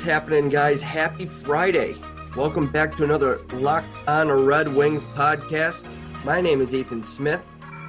[0.00, 0.80] What's happening, guys?
[0.80, 1.94] Happy Friday.
[2.34, 5.84] Welcome back to another Locked on Red Wings podcast.
[6.24, 7.42] My name is Ethan Smith.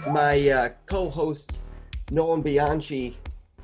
[0.10, 1.62] My uh, co host,
[2.12, 3.16] Nolan Bianchi,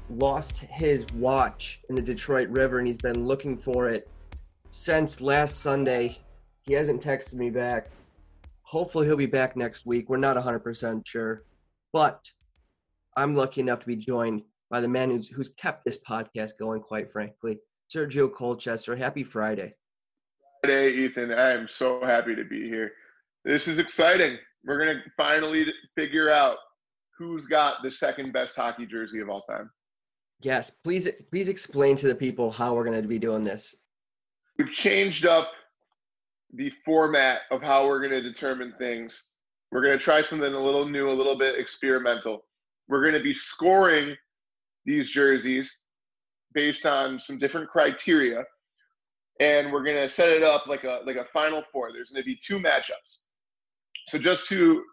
[0.09, 4.09] lost his watch in the Detroit River and he's been looking for it
[4.69, 6.17] since last Sunday.
[6.61, 7.89] He hasn't texted me back.
[8.61, 10.09] Hopefully, he'll be back next week.
[10.09, 11.43] We're not 100% sure.
[11.91, 12.31] But
[13.17, 16.79] I'm lucky enough to be joined by the man who's, who's kept this podcast going,
[16.79, 17.59] quite frankly,
[17.93, 18.95] Sergio Colchester.
[18.95, 19.73] Happy Friday.
[20.61, 21.31] Friday, Ethan.
[21.31, 22.91] I am so happy to be here.
[23.45, 24.37] This is exciting.
[24.65, 26.57] We're going to finally figure out
[27.17, 29.69] who's got the second best hockey jersey of all time.
[30.41, 33.73] Yes, please please explain to the people how we're going to be doing this.
[34.57, 35.51] We've changed up
[36.53, 39.27] the format of how we're going to determine things.
[39.71, 42.45] We're going to try something a little new, a little bit experimental.
[42.87, 44.15] We're going to be scoring
[44.85, 45.79] these jerseys
[46.53, 48.43] based on some different criteria
[49.39, 51.91] and we're going to set it up like a like a final four.
[51.91, 53.19] There's going to be two matchups.
[54.07, 54.83] So just to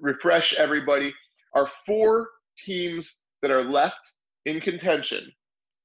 [0.00, 1.12] refresh everybody
[1.54, 4.12] our four teams that are left
[4.46, 5.30] in contention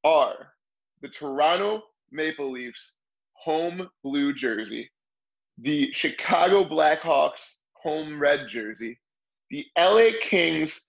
[0.04, 0.54] are
[1.02, 2.94] the Toronto Maple Leafs
[3.34, 4.90] home blue jersey,
[5.60, 8.98] the Chicago Blackhawks home red jersey,
[9.50, 10.82] the LA Kings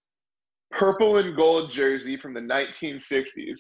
[0.70, 3.58] purple and gold jersey from the 1960s,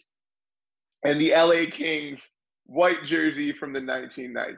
[1.04, 2.28] and the LA Kings
[2.66, 4.56] white jersey from the 1990s.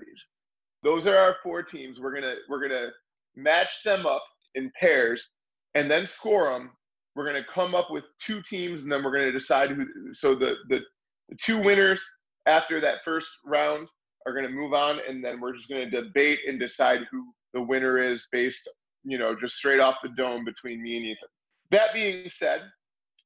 [0.83, 2.01] Those are our four teams.
[2.01, 2.89] We're gonna we're gonna
[3.37, 4.25] match them up
[4.55, 5.34] in pairs
[5.75, 6.71] and then score them.
[7.15, 9.87] We're gonna come up with two teams, and then we're gonna decide who.
[10.15, 10.81] So the the,
[11.28, 12.05] the two winners
[12.47, 13.89] after that first round
[14.27, 17.99] are gonna move on, and then we're just gonna debate and decide who the winner
[17.99, 18.69] is based,
[19.05, 21.28] you know, just straight off the dome between me and Ethan.
[21.71, 22.62] That being said,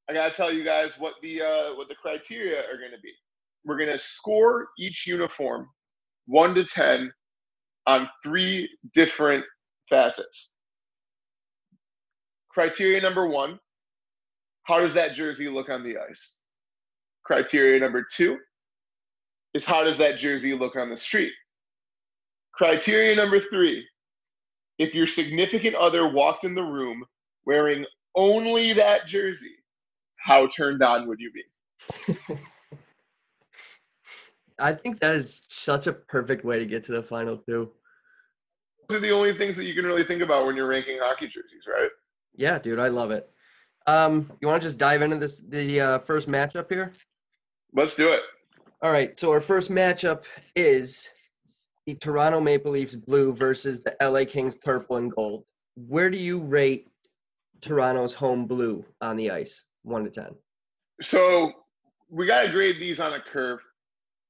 [0.09, 3.13] I gotta tell you guys what the uh, what the criteria are gonna be.
[3.65, 5.69] We're gonna score each uniform
[6.27, 7.13] one to ten
[7.87, 9.45] on three different
[9.89, 10.53] facets.
[12.51, 13.59] Criteria number one:
[14.65, 16.37] How does that jersey look on the ice?
[17.25, 18.39] Criteria number two
[19.55, 21.33] is how does that jersey look on the street?
[22.53, 23.87] Criteria number three:
[24.79, 27.03] If your significant other walked in the room
[27.47, 29.57] wearing only that jersey,
[30.25, 32.17] how turned on would you be?
[34.59, 37.71] I think that is such a perfect way to get to the final two.
[38.89, 41.27] Those are the only things that you can really think about when you're ranking hockey
[41.27, 41.91] jerseys, right?
[42.35, 43.29] Yeah, dude, I love it.
[43.87, 46.95] Um, you want to just dive into this the uh, first matchup here?
[47.75, 48.23] Let's do it.
[48.81, 50.23] All right, so our first matchup
[50.57, 51.07] is
[51.87, 55.45] the Toronto Maple Leafs blue versus the LA Kings purple and gold.
[55.75, 56.89] Where do you rate
[57.61, 60.35] Toronto's home blue on the ice, one to ten?
[61.01, 61.53] So
[62.11, 63.61] we got to grade these on a curve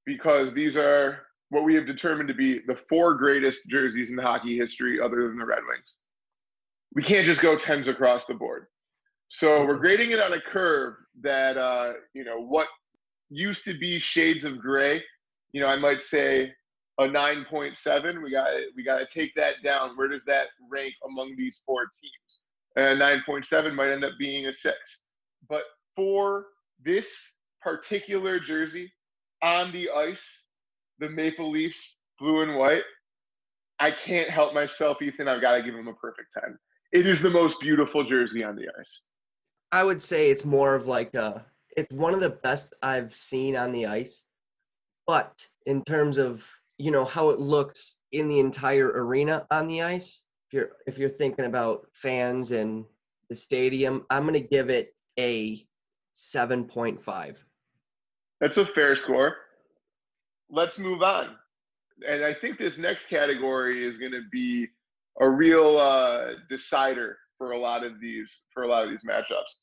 [0.06, 1.20] because these are
[1.50, 5.38] what we have determined to be the four greatest jerseys in hockey history, other than
[5.38, 5.94] the Red Wings.
[6.94, 8.66] We can't just go tens across the board.
[9.28, 12.68] So we're grading it on a curve that uh, you know what
[13.30, 15.02] used to be shades of gray.
[15.52, 16.52] You know, I might say
[16.98, 18.22] a 9.7.
[18.22, 19.96] We got we got to take that down.
[19.96, 22.40] Where does that rank among these four teams?
[22.76, 25.00] And 9.7 might end up being a six.
[25.48, 25.64] But
[25.96, 26.46] for
[26.82, 28.92] this particular jersey
[29.42, 30.44] on the ice,
[30.98, 32.82] the Maple Leafs blue and white,
[33.80, 35.28] I can't help myself, Ethan.
[35.28, 36.56] I've got to give him a perfect 10.
[36.92, 39.02] It is the most beautiful jersey on the ice.
[39.72, 41.44] I would say it's more of like a,
[41.76, 44.22] it's one of the best I've seen on the ice.
[45.06, 46.46] But in terms of,
[46.78, 50.98] you know, how it looks in the entire arena on the ice, if you're if
[50.98, 52.84] you're thinking about fans and
[53.28, 55.64] the stadium, I'm going to give it a
[56.14, 57.36] 7.5.
[58.40, 59.36] That's a fair score.
[60.50, 61.36] Let's move on.
[62.06, 64.68] And I think this next category is going to be
[65.20, 69.54] a real uh, decider for a lot of these for a lot of these matchups.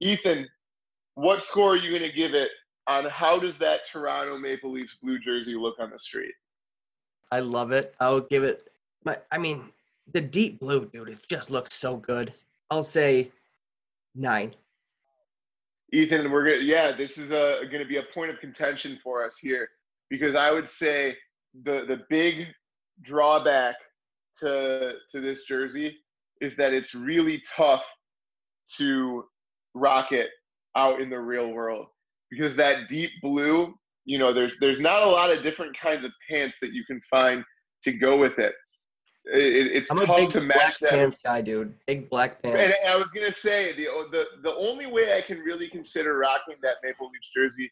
[0.00, 0.48] Ethan,
[1.14, 2.50] what score are you going to give it
[2.86, 6.34] on how does that Toronto Maple Leafs blue jersey look on the street?
[7.32, 7.94] I love it.
[8.00, 8.68] I'll give it
[9.04, 9.64] my I mean,
[10.12, 12.32] the deep blue, dude, it just looks so good.
[12.70, 13.30] I'll say
[14.14, 14.54] 9.
[15.94, 18.98] Ethan, we're gonna yeah, this is uh, a going to be a point of contention
[19.02, 19.68] for us here
[20.10, 21.16] because I would say
[21.62, 22.48] the the big
[23.02, 23.76] drawback
[24.40, 25.96] to to this jersey
[26.40, 27.84] is that it's really tough
[28.76, 29.24] to
[29.74, 30.30] rock it
[30.76, 31.86] out in the real world
[32.28, 33.72] because that deep blue,
[34.04, 37.00] you know, there's there's not a lot of different kinds of pants that you can
[37.08, 37.44] find
[37.84, 38.54] to go with it.
[39.26, 40.90] It it's I'm tough to match that.
[40.90, 41.74] pants guy, dude.
[41.86, 42.60] Big black pants.
[42.60, 46.56] And I was gonna say the the the only way I can really consider rocking
[46.62, 47.70] that Maple Leafs jersey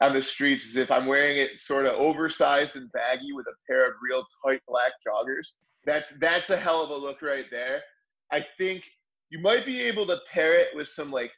[0.00, 3.54] on the streets is if I'm wearing it sort of oversized and baggy with a
[3.68, 5.56] pair of real tight black joggers.
[5.86, 7.82] That's that's a hell of a look right there.
[8.32, 8.84] I think
[9.30, 11.32] you might be able to pair it with some like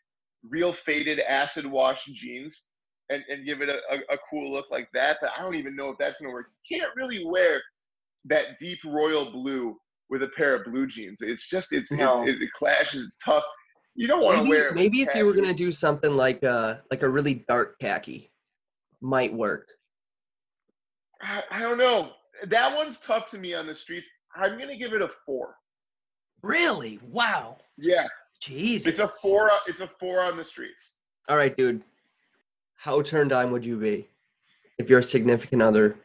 [0.50, 2.66] real faded acid wash jeans
[3.10, 5.18] and, and give it a, a, a cool look like that.
[5.20, 6.46] But I don't even know if that's gonna work.
[6.68, 7.60] You can't really wear
[8.26, 9.76] that deep royal blue
[10.08, 11.20] with a pair of blue jeans.
[11.20, 12.26] It's just it's No.
[12.26, 13.04] it, it clashes.
[13.04, 13.44] It's tough.
[13.94, 14.72] You don't want to wear.
[14.72, 18.30] maybe if you were gonna do something like uh like a really dark khaki,
[19.00, 19.68] might work.
[21.22, 22.12] I, I don't know.
[22.44, 24.06] That one's tough to me on the streets.
[24.34, 25.56] I'm gonna give it a four.
[26.42, 27.00] Really?
[27.02, 27.56] Wow.
[27.78, 28.06] Yeah,
[28.42, 28.86] Jeez.
[28.86, 29.50] it's a four.
[29.66, 30.94] It's a four on the streets.
[31.28, 31.82] All right, dude.
[32.74, 34.06] How turned on would you be
[34.78, 35.96] if your significant other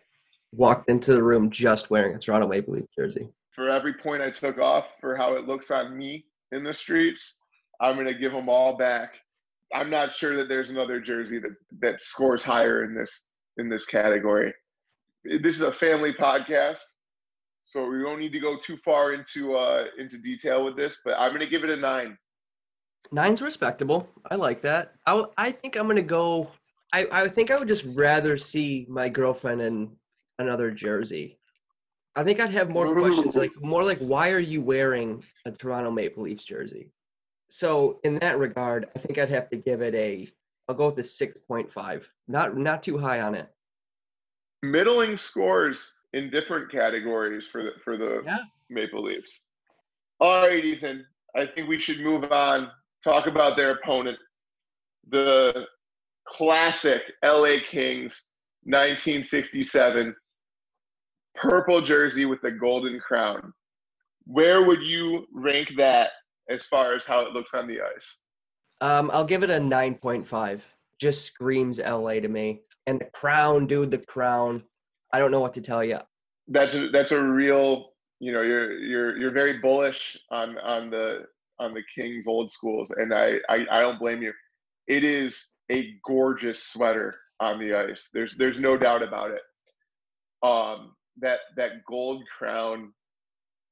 [0.51, 3.29] walked into the room just wearing a Toronto Maple Leaf jersey?
[3.51, 7.35] For every point I took off for how it looks on me in the streets,
[7.79, 9.15] I'm gonna give them all back.
[9.73, 13.27] I'm not sure that there's another jersey that that scores higher in this
[13.57, 14.53] in this category.
[15.23, 16.79] This is a family podcast,
[17.65, 20.99] so we don't need to go too far into uh, into detail with this.
[21.03, 22.17] But I'm gonna give it a nine.
[23.11, 24.07] Nine's respectable.
[24.29, 24.93] I like that.
[25.05, 26.49] I, w- I think I'm gonna go.
[26.93, 29.91] I, I think I would just rather see my girlfriend in
[30.41, 31.37] another jersey.
[32.15, 35.91] I think I'd have more questions, like more like why are you wearing a Toronto
[35.91, 36.91] Maple Leafs jersey?
[37.49, 40.27] So in that regard, I think I'd have to give it a.
[40.67, 42.09] I'll go with a six point five.
[42.27, 43.49] Not not too high on it.
[44.63, 48.39] middling scores in different categories for the for the Yeah.
[48.69, 49.41] Maple Leafs.
[50.19, 51.05] All right, Ethan.
[51.35, 52.69] I think we should move on.
[53.03, 54.17] Talk about their opponent,
[55.09, 55.65] the
[56.27, 58.27] classic LA Kings,
[58.65, 60.15] 1967,
[61.35, 63.53] purple jersey with the golden crown.
[64.25, 66.11] Where would you rank that
[66.49, 68.17] as far as how it looks on the ice?
[68.81, 70.65] Um, I'll give it a nine point five.
[70.99, 72.61] Just screams LA to me.
[72.87, 74.63] And the crown, dude, the crown.
[75.13, 75.99] I don't know what to tell you.
[76.47, 77.89] that's a, that's a real
[78.19, 81.25] you know you're you're you're very bullish on on the
[81.59, 84.33] on the Kings old schools and I, I I don't blame you.
[84.87, 88.09] It is a gorgeous sweater on the ice.
[88.13, 89.41] There's there's no doubt about it.
[90.43, 92.93] Um that that gold crown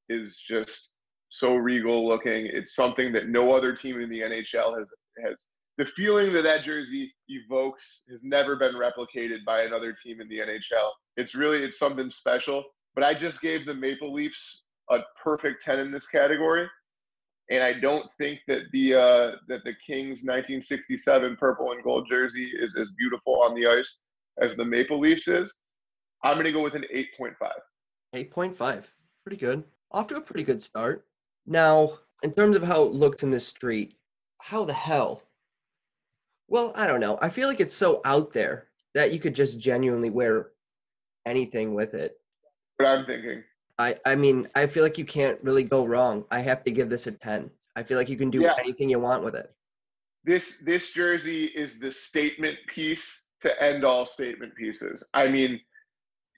[0.10, 0.92] is just
[1.30, 2.48] so regal looking.
[2.48, 4.90] It's something that no other team in the NHL has
[5.24, 5.46] has
[5.78, 10.40] the feeling that that jersey evokes has never been replicated by another team in the
[10.40, 10.92] NHL.
[11.16, 12.64] It's really it's something special.
[12.96, 16.68] But I just gave the Maple Leafs a perfect ten in this category,
[17.50, 22.52] and I don't think that the uh, that the Kings 1967 purple and gold jersey
[22.60, 24.00] is as beautiful on the ice
[24.42, 25.54] as the Maple Leafs is.
[26.24, 27.36] I'm gonna go with an 8.5.
[28.16, 28.83] 8.5.
[29.23, 29.64] Pretty good.
[29.92, 31.06] Off to a pretty good start.
[31.45, 33.95] Now, in terms of how it looks in the street,
[34.40, 35.23] how the hell?
[36.47, 37.18] Well, I don't know.
[37.21, 40.52] I feel like it's so out there that you could just genuinely wear
[41.26, 42.19] anything with it.
[42.78, 43.44] But I'm thinking,
[43.78, 46.26] I, I mean, I feel like you can't really go wrong.
[46.31, 47.49] I have to give this a 10.
[47.76, 48.56] I feel like you can do Yeah.
[48.59, 49.54] anything you want with it.
[50.23, 55.04] this this jersey is the statement piece to end all statement pieces.
[55.14, 55.61] I mean,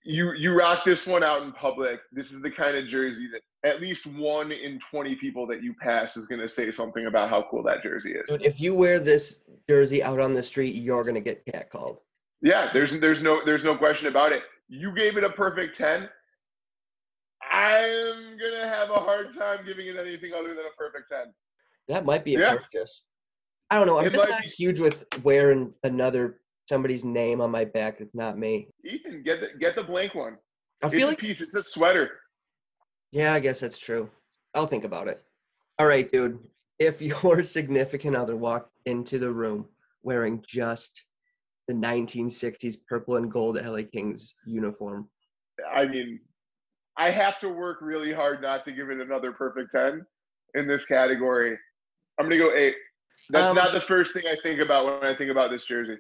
[0.03, 1.99] you you rock this one out in public.
[2.11, 5.73] This is the kind of jersey that at least one in 20 people that you
[5.75, 8.27] pass is going to say something about how cool that jersey is.
[8.27, 11.97] Dude, if you wear this jersey out on the street, you're going to get catcalled.
[12.41, 14.43] Yeah, there's there's no there's no question about it.
[14.67, 16.09] You gave it a perfect 10.
[17.51, 21.33] I'm going to have a hard time giving it anything other than a perfect 10.
[21.87, 22.57] That might be a Yeah.
[22.57, 23.03] purchase.
[23.69, 23.97] I don't know.
[23.99, 27.99] I'm It just not be- huge with wearing another somebody's name on my back.
[27.99, 28.67] It's not me.
[28.85, 30.37] Ethan, get the get the blank one.
[30.83, 32.09] I It's feel a like piece, it's a sweater.
[33.11, 34.09] Yeah, I guess that's true.
[34.55, 35.21] I'll think about it.
[35.79, 36.39] All right, dude.
[36.79, 39.65] If your significant other walked into the room
[40.03, 41.03] wearing just
[41.67, 45.07] the 1960s purple and gold LA Kings uniform,
[45.73, 46.19] I mean,
[46.97, 50.03] I have to work really hard not to give it another perfect 10
[50.55, 51.57] in this category.
[52.19, 52.75] I'm going to go eight.
[53.29, 55.97] That's Um, not the first thing I think about when I think about this jersey.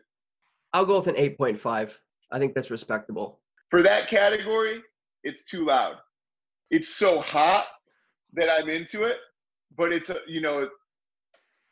[0.73, 1.95] I'll go with an 8.5.
[2.31, 3.39] I think that's respectable.
[3.69, 4.81] For that category,
[5.23, 5.95] it's too loud.
[6.69, 7.67] It's so hot
[8.33, 9.17] that I'm into it,
[9.77, 10.69] but it's, you know,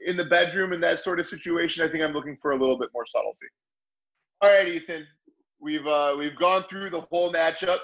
[0.02, 2.78] in the bedroom and that sort of situation, I think I'm looking for a little
[2.78, 3.48] bit more subtlety.
[4.42, 5.06] All right, Ethan,
[5.60, 7.80] we've uh, we've gone through the whole matchup,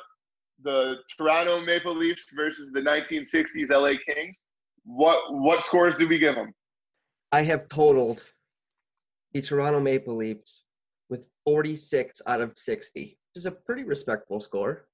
[0.63, 4.38] the Toronto Maple Leafs versus the 1960s LA Kings.
[4.86, 6.53] What what scores do we give them?
[7.31, 8.24] I have totaled
[9.34, 10.63] the Toronto Maple Leafs
[11.46, 14.88] 46 out of 60, which is a pretty respectable score.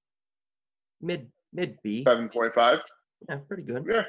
[1.01, 2.03] Mid mid B.
[2.03, 2.79] Seven point five.
[3.27, 3.85] Yeah, pretty good.
[3.89, 4.03] Yeah.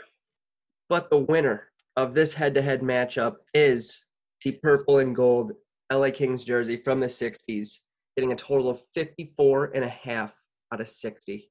[0.89, 4.05] But the winner of this head-to-head matchup is
[4.45, 5.53] the purple and gold
[5.93, 7.79] LA Kings jersey from the 60s,
[8.17, 10.35] getting a total of 54 and a half
[10.73, 11.51] out of 60.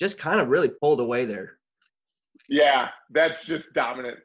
[0.00, 1.58] Just kind of really pulled away there.
[2.48, 4.18] Yeah, that's just dominant.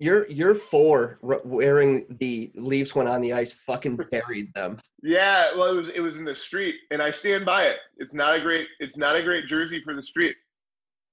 [0.00, 4.80] Your your four wearing the Leafs one on the ice fucking buried them.
[5.02, 7.76] Yeah, well, it was it was in the street, and I stand by it.
[7.98, 10.36] It's not a great it's not a great jersey for the street.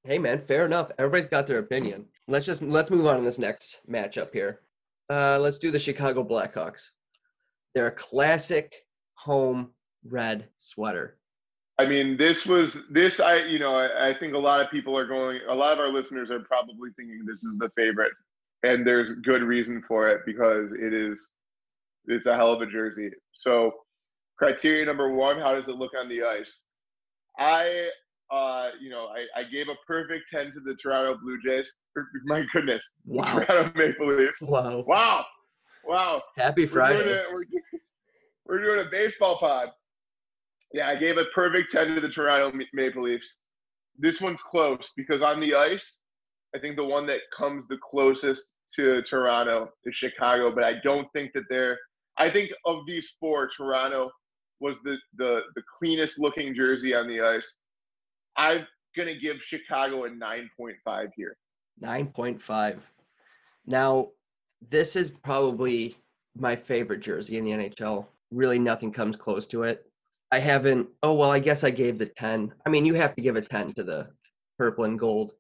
[0.04, 0.92] Hey man, fair enough.
[0.98, 2.06] Everybody's got their opinion.
[2.28, 4.62] Let's just let's move on to this next matchup here.
[5.12, 6.90] Uh, let's do the Chicago Blackhawks.
[7.76, 8.74] They're a classic
[9.14, 9.70] home
[10.04, 11.18] red sweater.
[11.78, 13.20] I mean, this was this.
[13.20, 15.40] I you know I, I think a lot of people are going.
[15.50, 18.14] A lot of our listeners are probably thinking this is the favorite,
[18.64, 21.30] and there's good reason for it because it is.
[22.06, 23.12] It's a hell of a jersey.
[23.32, 23.72] So,
[24.38, 26.64] criteria number one: How does it look on the ice?
[27.38, 27.90] I
[28.32, 31.72] uh, you know, I, I gave a perfect 10 to the Toronto Blue Jays.
[32.26, 32.84] My goodness.
[33.06, 33.40] Wow.
[33.40, 34.42] Toronto Maple Leafs.
[34.42, 34.84] Wow.
[34.88, 35.26] Wow.
[35.86, 36.24] Wow.
[36.38, 37.04] Happy We're Friday.
[37.04, 37.64] doing, a, we're, doing,
[38.46, 39.70] we're doing a baseball pod.
[40.74, 43.38] Yeah, I gave a perfect 10 to the Toronto Maple Leafs.
[44.00, 45.98] This one's close because on the ice,
[46.56, 51.08] I think the one that comes the closest to Toronto is Chicago, but I don't
[51.14, 51.78] think that they're.
[52.18, 54.12] I think of these four, Toronto
[54.60, 57.58] was the the the cleanest looking jersey on the ice.
[58.36, 58.66] I'm
[58.98, 61.38] gonna give Chicago a 9.5 here.
[61.82, 62.80] 9.5.
[63.66, 64.10] Now,
[64.70, 65.98] this is probably
[66.38, 68.06] my favorite jersey in the NHL.
[68.32, 69.86] Really, nothing comes close to it.
[70.32, 72.54] I haven't, oh, well, I guess I gave the 10.
[72.66, 74.10] I mean, you have to give a 10 to the
[74.58, 75.34] purple and gold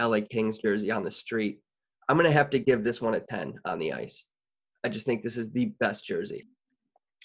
[0.00, 1.60] LA Kings jersey on the street.
[2.08, 4.24] I'm going to have to give this one a 10 on the ice.
[4.84, 6.46] I just think this is the best jersey.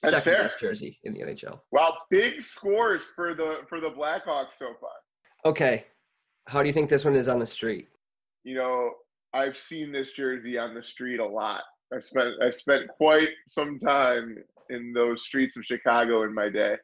[0.01, 0.43] That's Second fair.
[0.43, 1.59] best jersey in the NHL.
[1.71, 4.91] Wow, big scores for the for the Blackhawks so far.
[5.45, 5.85] Okay.
[6.47, 7.89] How do you think this one is on the street?
[8.43, 8.91] you know,
[9.33, 11.61] I've seen this jersey on the street a lot.
[11.93, 14.37] I spent I spent quite some time
[14.69, 16.75] in those streets of Chicago in my day,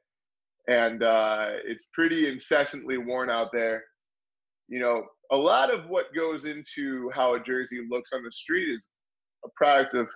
[0.68, 3.84] and uh, it's pretty incessantly worn out there.
[4.68, 8.70] You know, a lot of what goes into how a jersey looks on the street
[8.76, 8.88] is
[9.44, 10.08] a product of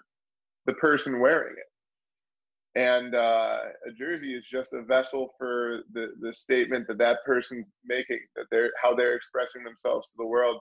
[0.66, 6.34] the person wearing it, and uh, a jersey is just a vessel for the the
[6.34, 10.60] statement that that person's making, that they're how they're expressing themselves to the world.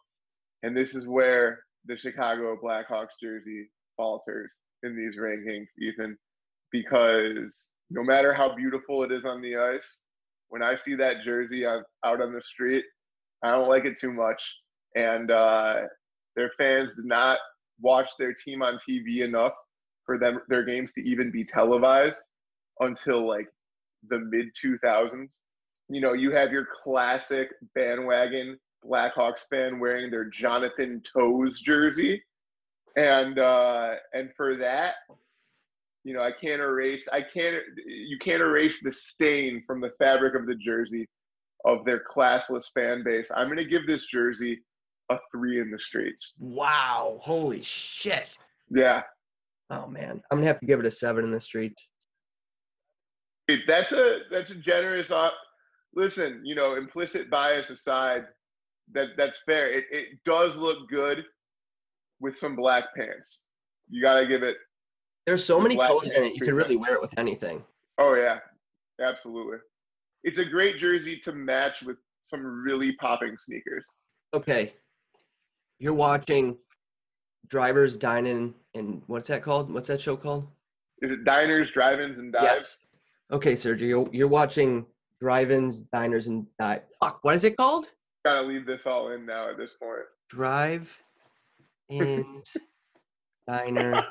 [0.62, 6.17] And this is where the Chicago Blackhawks jersey falters in these rankings, Ethan,
[6.73, 10.02] because no matter how beautiful it is on the ice,
[10.49, 12.85] when I see that jersey out, out on the street,
[13.42, 14.42] I don't like it too much.
[14.97, 15.83] And uh,
[16.37, 17.38] their fans did not
[17.80, 19.52] watch their team on TV enough
[20.04, 22.21] for them their games to even be televised
[22.80, 23.49] until like
[24.09, 25.38] the mid 2000s.
[25.88, 32.23] You know, you have your classic bandwagon Blackhawks fan wearing their Jonathan Toews jersey,
[32.97, 34.97] and uh, and for that,
[36.04, 40.35] you know, I can't erase, I can't, you can't erase the stain from the fabric
[40.35, 41.07] of the jersey
[41.65, 43.31] of their classless fan base.
[43.35, 44.61] I'm gonna give this jersey
[45.11, 46.35] a three in the streets.
[46.38, 47.19] Wow.
[47.23, 48.29] Holy shit.
[48.71, 49.03] Yeah,
[49.71, 50.23] Oh, man.
[50.31, 51.75] I'm going to have to give it a seven in the street.
[53.49, 55.11] It- that's a that's a generous.
[55.11, 55.33] Op-
[55.95, 58.27] Listen, you know, implicit bias aside,
[58.93, 59.71] that that's fair.
[59.71, 61.25] It it does look good
[62.21, 63.41] with some black pants.
[63.88, 64.59] You gotta give it.
[65.27, 66.35] There's so many colors in it.
[66.35, 67.65] You can really wear it with anything.
[67.97, 68.38] Oh yeah,
[69.00, 69.59] absolutely.
[70.25, 73.89] It's a great jersey to match with some really popping sneakers.
[74.35, 74.75] Okay.
[75.79, 76.57] You're watching
[77.49, 79.73] Drivers Dining and what's that called?
[79.73, 80.47] What's that show called?
[81.01, 82.45] Is it diners, drive-ins, and dives?
[82.45, 82.79] Yes.
[83.31, 84.85] Okay, Sergio, you're, you're watching
[85.21, 86.83] Drive-ins, Diners, and Dive.
[87.03, 87.87] Fuck, what is it called?
[88.25, 90.07] Gotta leave this all in now at this point.
[90.29, 90.95] Drive
[91.91, 92.45] and
[93.49, 94.03] Diner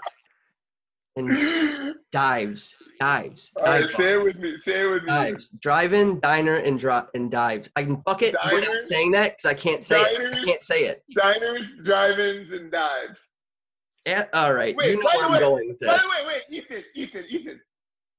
[1.17, 2.73] and Dives.
[2.99, 3.51] Dives.
[3.57, 4.57] all right, say it with me.
[4.57, 5.09] Say it with me.
[5.09, 5.49] Dives.
[5.49, 7.69] Drive-in, diner, and drop and dives.
[7.75, 8.35] I can fuck it.
[8.51, 10.07] We're not Diners, saying that because I can't say it.
[10.07, 10.45] I diners.
[10.45, 11.03] can't say it.
[11.15, 13.27] Diners, drive-ins, and dives.
[14.05, 14.75] Yeah, all right.
[14.75, 15.89] Wait, you know where I'm way- going with this.
[15.91, 17.61] By the way, wait, Ethan, Ethan, Ethan.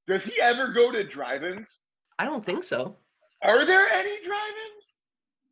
[0.07, 1.79] Does he ever go to drive-ins?
[2.19, 2.97] I don't think so.
[3.43, 4.97] Are there any drive-ins?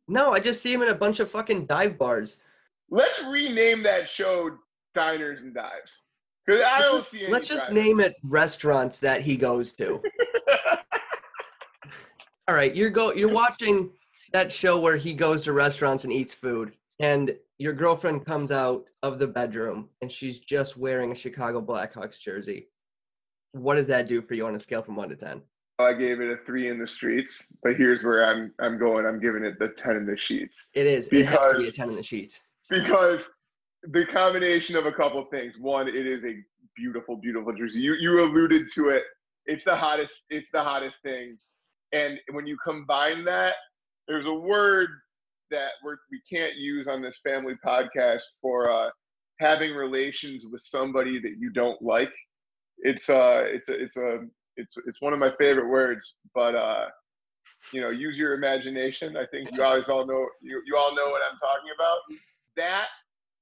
[0.07, 2.37] No, I just see him in a bunch of fucking dive bars.
[2.89, 4.57] Let's rename that show
[4.93, 6.03] Diners and Dives.
[6.47, 7.31] Because I Let's don't just, see any.
[7.33, 10.01] let's just name it restaurants that he goes to.
[12.47, 13.89] all right, you're go you're watching
[14.33, 18.85] that show where he goes to restaurants and eats food, and your girlfriend comes out
[19.03, 22.67] of the bedroom and she's just wearing a Chicago Blackhawks jersey.
[23.53, 25.41] What does that do for you on a scale from one to ten?
[25.79, 29.05] I gave it a three in the streets, but here's where I'm I'm going.
[29.05, 31.07] I'm giving it the ten in the sheets It is.
[31.11, 32.39] It has to be a ten in the sheets.
[32.69, 33.29] because
[33.83, 35.53] the combination of a couple things.
[35.59, 36.35] One, it is a
[36.75, 37.79] beautiful, beautiful jersey.
[37.79, 39.03] You you alluded to it.
[39.45, 40.21] It's the hottest.
[40.29, 41.37] It's the hottest thing.
[41.93, 43.55] And when you combine that,
[44.07, 44.89] there's a word
[45.51, 48.89] that we're, we can't use on this family podcast for uh,
[49.39, 52.11] having relations with somebody that you don't like.
[52.79, 54.19] It's uh, it's a, it's a,
[54.57, 56.15] it's it's one of my favorite words.
[56.35, 56.85] But uh,
[57.73, 59.17] you know, use your imagination.
[59.17, 61.97] I think you always all know you you all know what I'm talking about.
[62.55, 62.87] That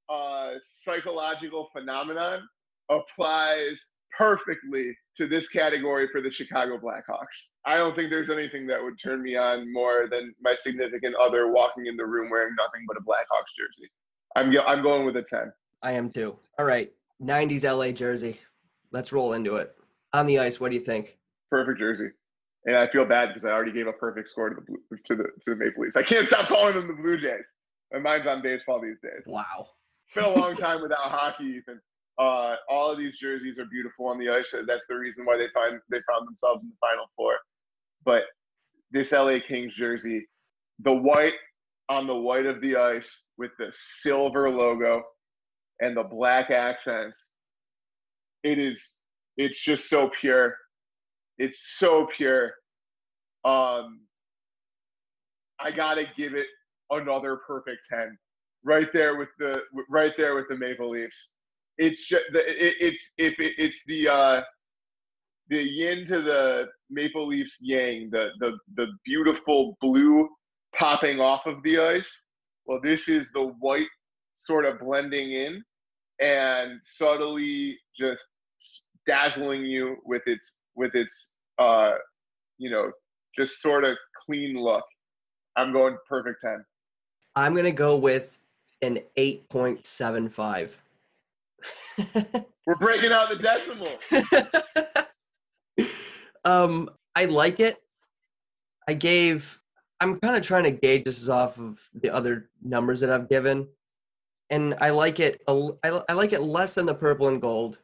[0.10, 2.48] uh, psychological phenomenon
[2.90, 7.50] applies perfectly to this category for the Chicago Blackhawks.
[7.66, 11.52] I don't think there's anything that would turn me on more than my significant other
[11.52, 13.90] walking in the room wearing nothing but a Blackhawks jersey.
[14.36, 15.52] I'm I'm going with a 10.
[15.82, 16.36] I am too.
[16.60, 18.40] All right, 90s LA jersey.
[18.92, 19.76] Let's roll into it.
[20.14, 21.18] On the ice, what do you think?
[21.50, 22.10] Perfect jersey.
[22.66, 25.16] And I feel bad because I already gave a perfect score to the Blue, to
[25.16, 25.96] the to the Maple Leafs.
[25.96, 27.46] I can't stop calling them the Blue Jays.
[27.94, 29.24] My mind's on baseball these days.
[29.28, 29.68] Wow.
[30.16, 31.82] Been a long time without hockey, Ethan.
[32.18, 34.56] Uh, all of these jerseys are beautiful on the ice.
[34.66, 37.34] That's the reason why they find they found themselves in the final four.
[38.06, 38.24] But
[38.92, 40.26] this LA Kings jersey,
[40.80, 41.34] the white
[41.90, 45.04] on the white of the ice with the silver logo
[45.82, 47.32] and the black accents,
[48.44, 48.96] it is
[49.36, 50.56] it's just so pure.
[51.38, 52.54] It's so pure.
[53.44, 54.00] Um,
[55.60, 56.48] I gotta give it
[56.90, 58.18] another perfect ten,
[58.66, 61.30] right there with the right there with the Maple Leafs
[61.78, 64.42] it's just it, it's if it, it's the uh,
[65.50, 70.28] the yin to the Maple Leafs yang, the the the beautiful blue
[70.76, 72.26] popping off of the ice.
[72.66, 73.88] Well, this is the white
[74.38, 75.64] sort of blending in
[76.22, 78.24] and subtly just
[79.06, 81.92] dazzling you with its with its uh
[82.58, 82.92] you know
[83.38, 84.84] just sort of clean look.
[85.58, 86.66] I'm going perfect 10.
[87.38, 88.38] I'm going to go with
[88.82, 90.70] an 8.75.
[92.66, 93.88] We're breaking out the decimal.
[96.46, 97.78] um, I like it.
[98.88, 99.60] I gave.
[100.02, 103.68] I'm kind of trying to gauge this off of the other numbers that I've given,
[104.50, 105.42] and I like it.
[105.48, 107.78] I, I like it less than the purple and gold.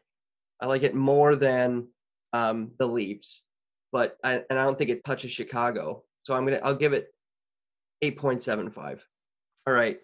[0.60, 1.88] I like it more than
[2.34, 3.44] um, the Leaves,
[3.92, 6.04] but I, and I don't think it touches Chicago.
[6.24, 6.60] So I'm gonna.
[6.64, 7.14] I'll give it
[8.04, 9.00] 8.75.
[9.68, 10.00] All right,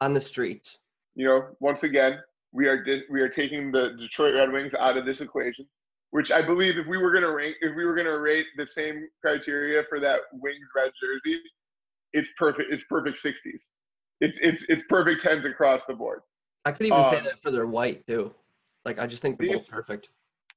[0.00, 0.78] on the streets.
[1.14, 2.18] You know, once again,
[2.52, 5.66] we are di- we are taking the Detroit Red Wings out of this equation,
[6.10, 8.46] which I believe if we were going to rank, if we were going to rate
[8.56, 11.40] the same criteria for that Wings red jersey,
[12.12, 12.72] it's perfect.
[12.72, 13.68] It's perfect sixties.
[14.20, 16.20] It's it's it's perfect tens across the board.
[16.64, 18.34] I could even um, say that for their white too.
[18.84, 20.08] Like I just think they're both perfect.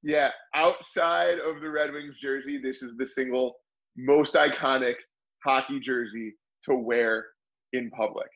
[0.01, 3.55] Yeah, outside of the Red Wings jersey, this is the single
[3.97, 4.95] most iconic
[5.43, 7.25] hockey jersey to wear
[7.73, 8.29] in public.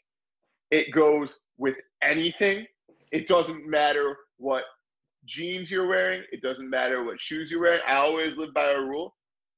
[0.73, 2.65] It goes with anything
[3.13, 4.63] it doesn't matter what
[5.25, 6.23] jeans you're wearing.
[6.31, 7.81] It doesn't matter what shoes you're wearing.
[7.87, 9.15] I always live by a rule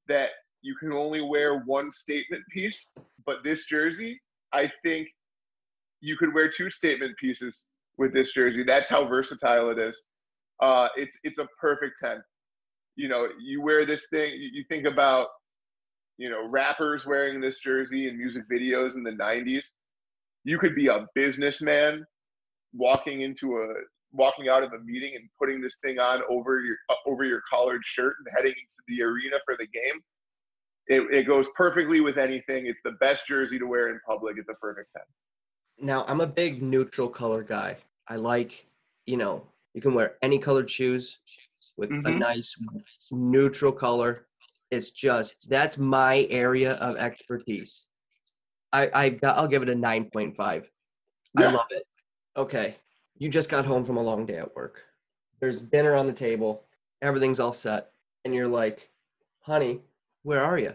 [0.10, 2.92] that you can only wear one statement piece.
[3.26, 5.08] But this jersey, I think
[6.02, 7.64] you could wear two statement pieces
[7.98, 8.64] with this jersey.
[8.64, 10.02] That's how versatile it is.
[10.60, 12.22] Uh, it's it's a perfect ten.
[12.98, 14.34] You know, you wear this thing.
[14.38, 15.28] You think about,
[16.18, 19.72] you know, rappers wearing this jersey in music videos in the '90s.
[20.46, 22.06] You could be a businessman
[22.74, 23.74] walking into a
[24.14, 27.42] walking out of a meeting and putting this thing on over your uh, over your
[27.52, 30.02] collared shirt and heading into the arena for the game.
[30.88, 32.68] It, it goes perfectly with anything.
[32.68, 34.38] It's the best jersey to wear in public.
[34.38, 35.88] It's a perfect 10.
[35.88, 37.78] Now, I'm a big neutral color guy.
[38.08, 38.66] I like,
[39.08, 41.18] you know, you can wear any colored shoes
[41.76, 42.06] with mm-hmm.
[42.06, 42.56] a nice
[43.12, 44.28] neutral color.
[44.72, 47.84] It's just that's my area of expertise.
[48.76, 50.66] I, I I'll give it a 9.5.
[51.38, 51.48] Yeah.
[51.48, 51.84] I love it
[52.38, 52.78] okay,
[53.18, 54.82] you just got home from a long day at work.
[55.40, 56.64] There's dinner on the table,
[57.02, 57.92] everything's all set,
[58.24, 58.90] and you're like,
[59.42, 59.82] honey,
[60.24, 60.74] where are you?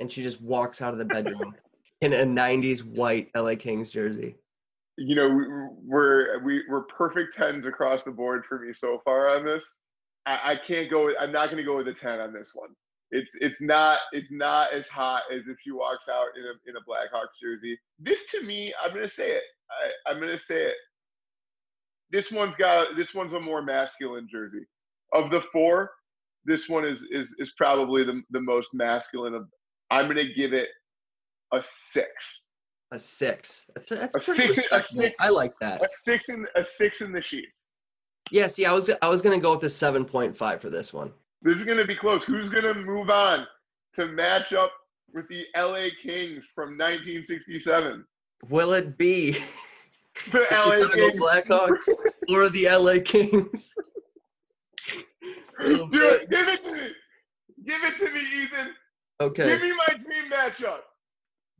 [0.00, 1.54] And she just walks out of the bedroom
[2.00, 4.36] in a 90s white LA Kings jersey.
[4.96, 9.44] You know, we're we, we're perfect tens across the board for me so far on
[9.44, 9.74] this.
[10.24, 11.10] I, I can't go.
[11.18, 12.70] I'm not going to go with a ten on this one.
[13.16, 16.76] It's it's not it's not as hot as if she walks out in a in
[16.76, 17.78] a Blackhawks jersey.
[18.00, 19.44] This to me, I'm going to say it.
[19.70, 20.74] I, I'm gonna say it.
[22.10, 24.66] This one's got this one's a more masculine jersey.
[25.12, 25.92] Of the four,
[26.44, 29.46] this one is is is probably the the most masculine of.
[29.90, 30.68] I'm gonna give it
[31.52, 32.44] a six.
[32.92, 33.64] A six.
[33.76, 34.58] That's a, that's a six.
[34.72, 35.16] A six.
[35.20, 35.80] I like that.
[35.80, 37.68] A six in a six in the sheets.
[38.32, 38.48] Yeah.
[38.48, 41.12] See, I was I was gonna go with a seven point five for this one.
[41.44, 42.24] This is gonna be close.
[42.24, 43.46] Who's gonna move on
[43.94, 44.72] to match up
[45.12, 48.04] with the LA Kings from 1967?
[48.48, 49.32] Will it be
[50.32, 51.20] the LA Kings.
[51.20, 51.86] Blackhawks
[52.30, 53.72] or the LA Kings?
[55.60, 56.30] It.
[56.30, 56.88] Give it to me.
[57.64, 58.70] Give it to me, Ethan.
[59.20, 59.46] Okay.
[59.46, 60.80] Give me my dream matchup.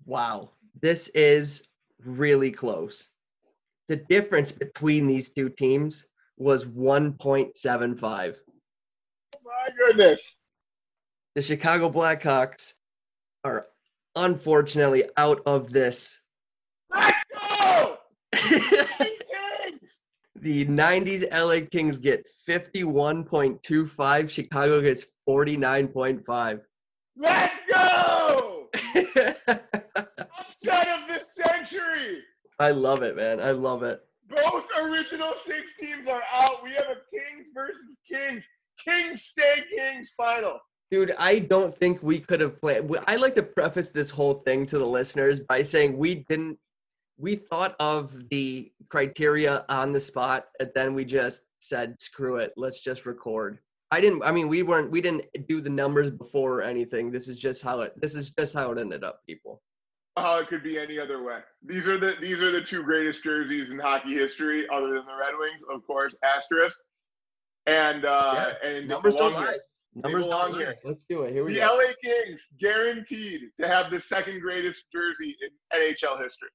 [0.04, 0.50] Wow.
[0.82, 1.62] This is
[2.04, 3.08] really close.
[3.86, 8.34] The difference between these two teams was 1.75.
[9.44, 10.38] My goodness.
[11.34, 12.72] The Chicago Blackhawks
[13.44, 13.66] are
[14.16, 16.18] unfortunately out of this.
[16.90, 17.98] Let's go!
[20.44, 26.60] The 90s LA Kings get 51.25, Chicago gets 49.5.
[27.16, 28.68] Let's go!
[29.14, 32.24] Upset of the century!
[32.58, 33.40] I love it, man.
[33.40, 34.02] I love it.
[34.28, 36.62] Both original six teams are out.
[36.62, 38.44] We have a Kings versus Kings.
[38.86, 40.58] Kings stay Kings final.
[40.90, 42.94] Dude, I don't think we could have planned.
[43.06, 46.58] I like to preface this whole thing to the listeners by saying we didn't.
[47.16, 52.52] We thought of the criteria on the spot, and then we just said, "Screw it,
[52.56, 54.22] let's just record." I didn't.
[54.24, 54.90] I mean, we weren't.
[54.90, 57.10] We didn't do the numbers before or anything.
[57.10, 57.98] This is just how it.
[58.00, 59.62] This is just how it ended up, people.
[60.16, 61.40] How it could be any other way.
[61.62, 65.16] These are the these are the two greatest jerseys in hockey history, other than the
[65.18, 66.14] Red Wings, of course.
[66.24, 66.78] Asterisk.
[67.66, 69.44] And uh, and Numbers don't lie.
[69.44, 69.56] here.
[69.94, 70.58] Numbers don't lie.
[70.58, 70.74] here.
[70.84, 71.32] Let's do it.
[71.32, 71.76] Here we The go.
[71.78, 76.48] LA Kings guaranteed to have the second greatest jersey in NHL history.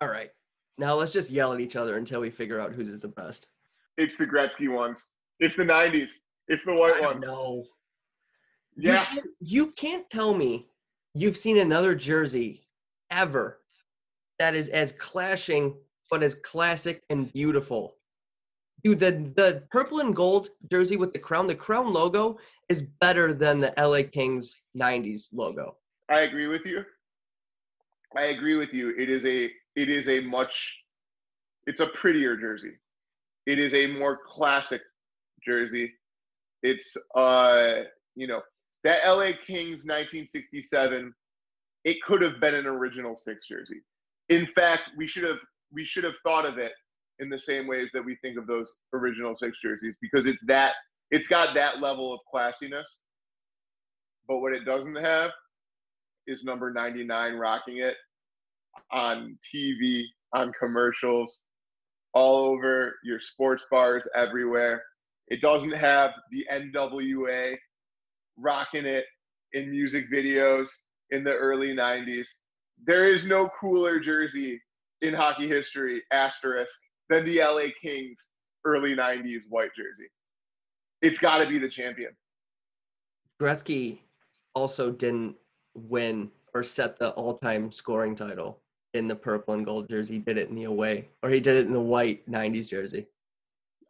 [0.00, 0.30] All right.
[0.78, 3.48] Now let's just yell at each other until we figure out whose is the best.
[3.98, 5.06] It's the Gretzky ones.
[5.38, 6.10] It's the '90s.
[6.48, 7.20] It's the white one.
[7.20, 7.64] No.
[8.76, 9.00] Yeah.
[9.00, 10.66] You can't, you can't tell me
[11.14, 12.66] you've seen another jersey
[13.10, 13.58] ever
[14.38, 15.74] that is as clashing
[16.10, 17.94] but as classic and beautiful.
[18.84, 23.32] Dude, the, the purple and gold jersey with the crown, the crown logo is better
[23.32, 25.76] than the LA Kings 90s logo.
[26.08, 26.84] I agree with you.
[28.16, 28.94] I agree with you.
[28.98, 30.76] It is a it is a much
[31.66, 32.72] it's a prettier jersey.
[33.46, 34.82] It is a more classic
[35.46, 35.92] jersey.
[36.62, 37.82] It's uh
[38.14, 38.42] you know
[38.84, 41.14] that LA Kings 1967
[41.84, 43.80] it could have been an original six jersey.
[44.28, 45.38] In fact, we should have
[45.72, 46.72] we should have thought of it
[47.22, 50.74] in the same ways that we think of those original six jerseys because it's that
[51.10, 52.86] it's got that level of classiness.
[54.28, 55.30] But what it doesn't have
[56.26, 57.94] is number 99 rocking it
[58.90, 60.04] on TV,
[60.34, 61.40] on commercials,
[62.14, 64.82] all over your sports bars everywhere.
[65.28, 67.56] It doesn't have the NWA
[68.36, 69.04] rocking it
[69.52, 70.68] in music videos
[71.10, 72.26] in the early 90s.
[72.84, 74.60] There is no cooler jersey
[75.02, 78.30] in hockey history, asterisk, than the LA Kings
[78.64, 80.08] early 90s white jersey.
[81.00, 82.12] It's got to be the champion.
[83.40, 83.98] Gretzky
[84.54, 85.34] also didn't
[85.74, 88.60] win or set the all-time scoring title
[88.94, 90.14] in the purple and gold jersey.
[90.14, 93.06] He did it in the away, or he did it in the white '90s jersey.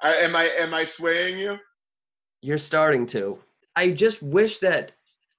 [0.00, 1.58] I, am I am I swaying you?
[2.40, 3.38] You're starting to.
[3.76, 4.92] I just wish that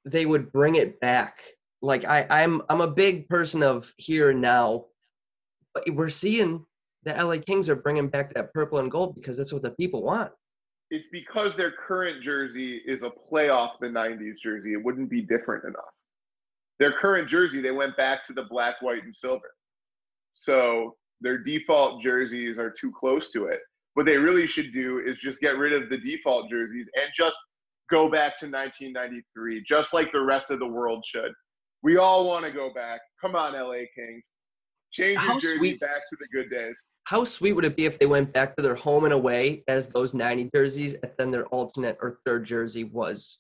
[0.06, 1.42] they would bring it back.
[1.82, 4.86] Like I, I'm, I'm a big person of here and now,
[5.74, 6.66] but we're seeing
[7.04, 10.04] the LA Kings are bringing back that purple and gold because that's what the people
[10.04, 10.32] want.
[10.90, 14.74] It's because their current jersey is a playoff the 90s jersey.
[14.74, 15.84] It wouldn't be different enough.
[16.80, 19.52] Their current jersey, they went back to the black, white, and silver.
[20.34, 23.60] So their default jerseys are too close to it.
[23.94, 27.38] What they really should do is just get rid of the default jerseys and just
[27.90, 31.32] go back to 1993, just like the rest of the world should.
[31.84, 33.02] We all want to go back.
[33.22, 34.34] Come on, LA Kings.
[34.94, 36.88] Change your How jersey sweet- back to the good days.
[37.06, 39.88] How sweet would it be if they went back to their home and away as
[39.88, 43.40] those 90 jerseys, and then their alternate or third jersey was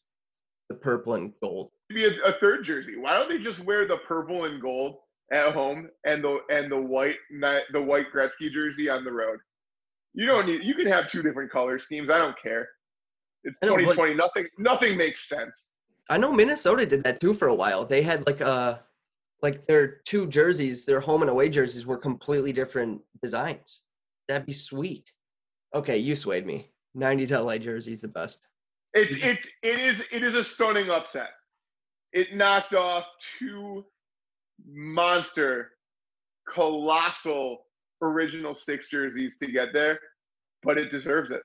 [0.69, 1.69] the purple and gold?
[1.89, 2.97] be a, a third jersey.
[2.97, 4.97] Why don't they just wear the purple and gold
[5.31, 7.17] at home and the and the white
[7.71, 9.39] the white Gretzky jersey on the road?
[10.15, 10.63] You don't need.
[10.63, 12.09] You can have two different color schemes.
[12.09, 12.67] I don't care.
[13.43, 14.15] It's I know, but- 2020.
[14.15, 15.69] Nothing nothing makes sense.
[16.09, 17.85] I know Minnesota did that too for a while.
[17.85, 18.79] They had like uh
[19.43, 23.81] like their two jerseys, their home and away jerseys were completely different designs.
[24.29, 25.11] That'd be sweet.
[25.75, 26.71] Okay, you swayed me.
[26.97, 28.39] 90s LA jersey's the best.
[28.93, 31.31] It's it's it is it is a stunning upset.
[32.13, 33.05] It knocked off
[33.39, 33.83] two
[34.71, 35.71] monster,
[36.47, 37.65] colossal
[38.01, 39.99] original six jerseys to get there,
[40.61, 41.41] but it deserves it.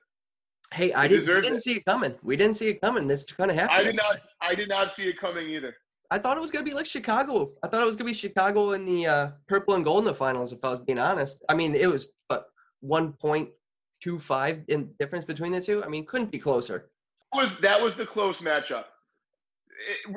[0.71, 1.61] Hey, I It didn't, we didn't it.
[1.63, 2.15] see it coming.
[2.21, 3.07] We didn't see it coming.
[3.07, 3.79] This kind of happened.
[3.79, 5.75] I did not I did not see it coming either.
[6.11, 7.51] I thought it was gonna be like Chicago.
[7.63, 10.13] I thought it was gonna be Chicago in the uh, purple and gold in the
[10.15, 10.51] finals.
[10.51, 12.45] If I was being honest, I mean it was but
[12.81, 13.49] one point
[14.01, 15.83] two five in difference between the two.
[15.83, 16.89] I mean, couldn't be closer.
[17.33, 18.85] was that was the close matchup.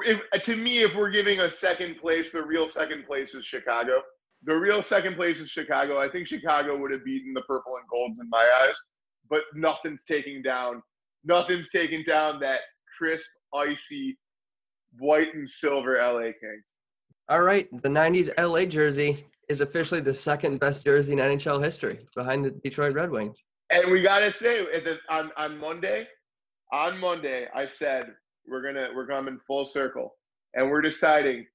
[0.04, 3.44] If, if- to me, if we're giving a second place, the real second place is
[3.44, 4.02] Chicago.
[4.44, 5.98] The real second place is Chicago.
[6.00, 8.76] I think Chicago would have beaten the purple and golds in my eyes,
[9.30, 10.82] but nothing's taking down
[11.24, 12.62] nothing's taking down that
[12.98, 14.18] crisp, icy,
[14.98, 16.74] white and silver LA Kings.
[17.28, 22.06] All right, the '90s LA jersey is officially the second best jersey in NHL history,
[22.14, 23.42] behind the Detroit Red Wings.
[23.70, 24.66] And we gotta say,
[25.08, 26.06] on on Monday,
[26.72, 28.12] on Monday, I said
[28.46, 30.14] we're gonna we're coming full circle,
[30.54, 31.46] and we're deciding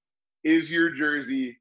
[0.44, 1.58] is your jersey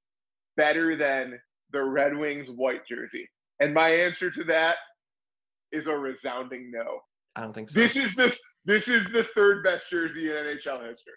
[0.56, 1.38] better than
[1.72, 3.28] the Red Wings white jersey?
[3.60, 4.76] And my answer to that
[5.72, 7.00] is a resounding no.
[7.34, 7.78] I don't think so.
[7.78, 8.34] This is the
[8.64, 11.12] this is the third best jersey in NHL history.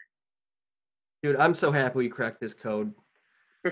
[1.23, 2.93] Dude, I'm so happy we cracked this code.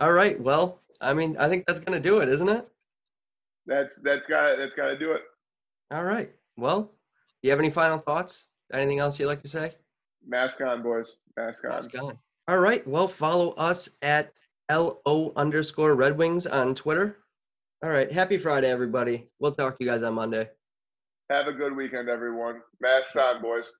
[0.00, 0.38] All right.
[0.40, 2.68] Well, I mean, I think that's gonna do it, isn't it?
[3.66, 5.22] That's that's got that's got to do it.
[5.90, 6.30] All right.
[6.56, 6.90] Well, do
[7.42, 8.46] you have any final thoughts?
[8.72, 9.74] Anything else you'd like to say?
[10.26, 11.16] Mask on, boys.
[11.36, 11.70] Mask on.
[11.70, 12.18] Mask on.
[12.48, 12.86] All right.
[12.86, 14.32] Well, follow us at
[14.70, 17.18] LO underscore Red Wings on Twitter.
[17.82, 18.10] All right.
[18.10, 19.28] Happy Friday, everybody.
[19.38, 20.48] We'll talk to you guys on Monday.
[21.30, 22.60] Have a good weekend, everyone.
[22.80, 23.72] Mask on, boys.